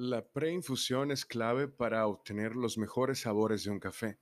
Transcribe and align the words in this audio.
La 0.00 0.24
preinfusión 0.24 1.10
es 1.10 1.26
clave 1.26 1.66
para 1.66 2.06
obtener 2.06 2.54
los 2.54 2.78
mejores 2.78 3.22
sabores 3.22 3.64
de 3.64 3.70
un 3.72 3.80
café, 3.80 4.20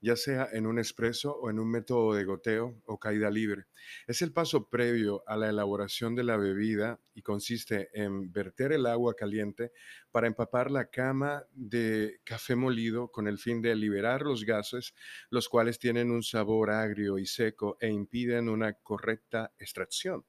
ya 0.00 0.16
sea 0.16 0.48
en 0.50 0.66
un 0.66 0.78
espresso 0.78 1.36
o 1.36 1.50
en 1.50 1.58
un 1.58 1.70
método 1.70 2.14
de 2.14 2.24
goteo 2.24 2.80
o 2.86 2.98
caída 2.98 3.30
libre. 3.30 3.66
Es 4.06 4.22
el 4.22 4.32
paso 4.32 4.70
previo 4.70 5.22
a 5.26 5.36
la 5.36 5.50
elaboración 5.50 6.14
de 6.14 6.24
la 6.24 6.38
bebida 6.38 6.98
y 7.12 7.20
consiste 7.20 7.90
en 7.92 8.32
verter 8.32 8.72
el 8.72 8.86
agua 8.86 9.12
caliente 9.12 9.70
para 10.10 10.28
empapar 10.28 10.70
la 10.70 10.88
cama 10.88 11.44
de 11.52 12.22
café 12.24 12.56
molido 12.56 13.10
con 13.10 13.28
el 13.28 13.36
fin 13.36 13.60
de 13.60 13.76
liberar 13.76 14.22
los 14.22 14.46
gases, 14.46 14.94
los 15.28 15.50
cuales 15.50 15.78
tienen 15.78 16.10
un 16.10 16.22
sabor 16.22 16.70
agrio 16.70 17.18
y 17.18 17.26
seco 17.26 17.76
e 17.82 17.90
impiden 17.90 18.48
una 18.48 18.72
correcta 18.72 19.52
extracción 19.58 20.24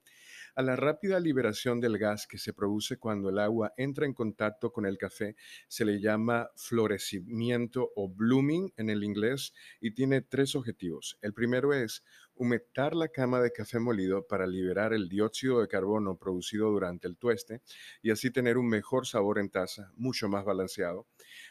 a 0.60 0.62
la 0.62 0.76
rápida 0.76 1.22
liberación 1.22 1.80
del 1.80 1.98
gas 1.98 2.28
que 2.28 2.38
se 2.38 2.52
produce 2.52 2.98
cuando 2.98 3.30
el 3.30 3.40
agua 3.40 3.74
entra 3.78 4.06
en 4.06 4.14
contacto 4.14 4.74
con 4.74 4.86
el 4.86 4.98
café 4.98 5.38
se 5.70 5.86
le 5.86 6.02
llama 6.02 6.50
florecimiento 6.58 7.94
o 7.96 8.10
blooming 8.10 8.74
en 8.76 8.90
el 8.90 9.06
inglés 9.06 9.54
y 9.80 9.92
tiene 9.92 10.20
tres 10.20 10.58
objetivos. 10.58 11.18
El 11.22 11.34
primero 11.34 11.74
es 11.74 12.04
humectar 12.40 12.96
la 12.96 13.10
cama 13.10 13.42
de 13.42 13.52
café 13.52 13.80
molido 13.80 14.26
para 14.26 14.48
liberar 14.48 14.94
el 14.94 15.10
dióxido 15.10 15.60
de 15.60 15.68
carbono 15.68 16.18
producido 16.18 16.72
durante 16.72 17.08
el 17.08 17.18
tueste 17.18 17.62
y 18.02 18.12
así 18.12 18.32
tener 18.32 18.58
un 18.58 18.68
mejor 18.68 19.06
sabor 19.06 19.40
en 19.40 19.50
taza, 19.50 19.92
mucho 19.96 20.30
más 20.30 20.46
balanceado. 20.46 21.06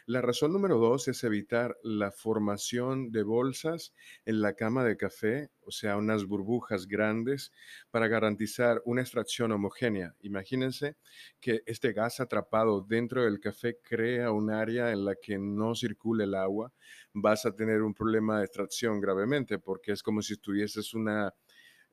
La 0.07 0.21
razón 0.21 0.51
número 0.51 0.79
dos 0.79 1.07
es 1.07 1.23
evitar 1.23 1.77
la 1.83 2.11
formación 2.11 3.11
de 3.11 3.21
bolsas 3.21 3.93
en 4.25 4.41
la 4.41 4.53
cama 4.55 4.83
de 4.83 4.97
café, 4.97 5.49
o 5.61 5.71
sea, 5.71 5.95
unas 5.95 6.25
burbujas 6.25 6.87
grandes, 6.87 7.51
para 7.91 8.07
garantizar 8.07 8.81
una 8.85 9.01
extracción 9.01 9.51
homogénea. 9.51 10.15
Imagínense 10.21 10.97
que 11.39 11.61
este 11.67 11.93
gas 11.93 12.19
atrapado 12.19 12.81
dentro 12.81 13.23
del 13.23 13.39
café 13.39 13.77
crea 13.83 14.31
un 14.31 14.49
área 14.49 14.91
en 14.91 15.05
la 15.05 15.15
que 15.15 15.37
no 15.37 15.75
circule 15.75 16.23
el 16.23 16.33
agua, 16.33 16.73
vas 17.13 17.45
a 17.45 17.55
tener 17.55 17.83
un 17.83 17.93
problema 17.93 18.39
de 18.39 18.45
extracción 18.45 18.99
gravemente 18.99 19.59
porque 19.59 19.91
es 19.91 20.01
como 20.01 20.21
si 20.21 20.37
tuvieses 20.79 20.93
una 20.93 21.33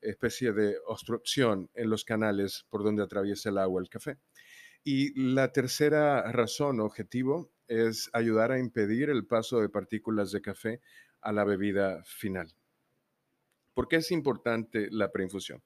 especie 0.00 0.52
de 0.52 0.76
obstrucción 0.86 1.70
en 1.74 1.90
los 1.90 2.04
canales 2.04 2.66
por 2.68 2.84
donde 2.84 3.02
atraviesa 3.02 3.50
el 3.50 3.58
agua 3.58 3.82
el 3.82 3.88
café. 3.88 4.18
Y 4.84 5.18
la 5.20 5.52
tercera 5.52 6.30
razón, 6.30 6.80
objetivo, 6.80 7.50
es 7.66 8.08
ayudar 8.12 8.52
a 8.52 8.58
impedir 8.58 9.10
el 9.10 9.26
paso 9.26 9.60
de 9.60 9.68
partículas 9.68 10.30
de 10.30 10.40
café 10.40 10.80
a 11.20 11.32
la 11.32 11.44
bebida 11.44 12.02
final. 12.04 12.54
¿Por 13.74 13.88
qué 13.88 13.96
es 13.96 14.12
importante 14.12 14.88
la 14.90 15.10
preinfusión? 15.10 15.62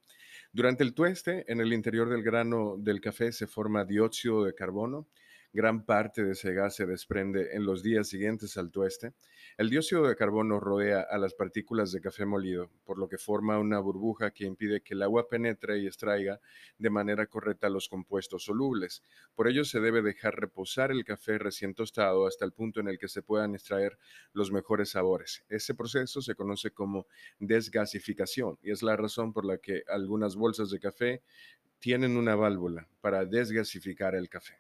Durante 0.53 0.83
el 0.83 0.95
tueste, 0.95 1.45
en 1.53 1.61
el 1.61 1.73
interior 1.73 2.09
del 2.09 2.23
grano 2.23 2.77
del 2.79 3.01
café 3.01 3.31
se 3.33 3.47
forma 3.47 3.85
dióxido 3.85 4.45
de 4.45 4.55
carbono, 4.55 5.07
Gran 5.53 5.85
parte 5.85 6.23
de 6.23 6.33
ese 6.33 6.55
gas 6.55 6.77
se 6.77 6.87
desprende 6.87 7.57
en 7.57 7.65
los 7.65 7.83
días 7.83 8.09
siguientes 8.09 8.57
al 8.57 8.71
tueste. 8.71 9.15
El 9.59 9.69
dióxido 9.69 10.07
de 10.07 10.15
carbono 10.15 10.61
rodea 10.61 11.01
a 11.01 11.19
las 11.19 11.35
partículas 11.35 11.91
de 11.91 12.01
café 12.01 12.25
molido, 12.25 12.71
por 12.85 12.99
lo 12.99 13.09
que 13.09 13.19
forma 13.19 13.59
una 13.59 13.81
burbuja 13.81 14.31
que 14.31 14.45
impide 14.45 14.81
que 14.81 14.95
el 14.95 15.03
agua 15.03 15.29
penetre 15.29 15.81
y 15.81 15.89
extraiga 15.89 16.41
de 16.79 16.91
manera 16.91 17.27
correcta 17.27 17.69
los 17.69 17.89
compuestos 17.89 18.45
solubles. 18.45 19.03
Por 19.35 19.49
ello 19.49 19.65
se 19.65 19.81
debe 19.81 20.03
dejar 20.03 20.37
reposar 20.37 20.93
el 20.93 21.05
café 21.05 21.37
recién 21.37 21.75
tostado 21.75 22.29
hasta 22.29 22.45
el 22.45 22.53
punto 22.53 22.79
en 22.79 22.87
el 22.87 22.97
que 22.97 23.09
se 23.09 23.23
puedan 23.23 23.57
extraer 23.57 23.99
los 24.33 24.53
mejores 24.53 24.91
sabores. 24.91 25.45
Ese 25.49 25.75
proceso 25.75 26.23
se 26.23 26.37
conoce 26.37 26.71
como 26.71 27.09
desgasificación 27.41 28.57
y 28.63 28.71
es 28.71 28.85
la 28.85 28.95
razón 28.95 29.33
por 29.33 29.45
la 29.45 29.59
que 29.59 29.83
algunas 29.89 30.37
bolsas 30.37 30.71
de 30.71 30.79
café 30.79 31.23
tienen 31.81 32.17
una 32.17 32.37
válvula 32.37 32.87
para 33.01 33.25
desgasificar 33.25 34.15
el 34.15 34.29
café. 34.29 34.60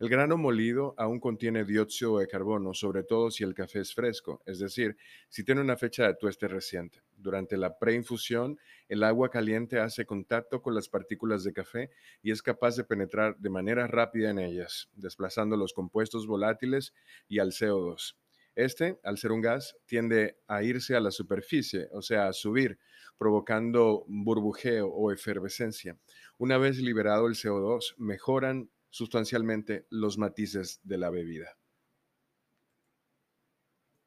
El 0.00 0.08
grano 0.08 0.38
molido 0.38 0.94
aún 0.96 1.20
contiene 1.20 1.66
dióxido 1.66 2.20
de 2.20 2.26
carbono, 2.26 2.72
sobre 2.72 3.02
todo 3.02 3.30
si 3.30 3.44
el 3.44 3.52
café 3.52 3.80
es 3.80 3.92
fresco, 3.92 4.42
es 4.46 4.58
decir, 4.58 4.96
si 5.28 5.44
tiene 5.44 5.60
una 5.60 5.76
fecha 5.76 6.06
de 6.06 6.14
tueste 6.14 6.48
reciente. 6.48 7.02
Durante 7.18 7.58
la 7.58 7.78
preinfusión, 7.78 8.58
el 8.88 9.02
agua 9.02 9.28
caliente 9.28 9.78
hace 9.78 10.06
contacto 10.06 10.62
con 10.62 10.74
las 10.74 10.88
partículas 10.88 11.44
de 11.44 11.52
café 11.52 11.90
y 12.22 12.30
es 12.30 12.40
capaz 12.40 12.76
de 12.76 12.84
penetrar 12.84 13.36
de 13.36 13.50
manera 13.50 13.86
rápida 13.88 14.30
en 14.30 14.38
ellas, 14.38 14.88
desplazando 14.94 15.58
los 15.58 15.74
compuestos 15.74 16.26
volátiles 16.26 16.94
y 17.28 17.38
al 17.38 17.52
CO2. 17.52 18.16
Este, 18.54 18.98
al 19.04 19.18
ser 19.18 19.32
un 19.32 19.42
gas, 19.42 19.76
tiende 19.84 20.38
a 20.48 20.62
irse 20.62 20.96
a 20.96 21.00
la 21.00 21.10
superficie, 21.10 21.88
o 21.92 22.00
sea, 22.00 22.26
a 22.26 22.32
subir, 22.32 22.78
provocando 23.18 24.06
burbujeo 24.08 24.88
o 24.88 25.12
efervescencia. 25.12 25.98
Una 26.38 26.56
vez 26.56 26.78
liberado 26.78 27.26
el 27.26 27.34
CO2, 27.34 27.96
mejoran 27.98 28.70
sustancialmente 28.90 29.86
los 29.88 30.18
matices 30.18 30.80
de 30.82 30.98
la 30.98 31.10
bebida. 31.10 31.56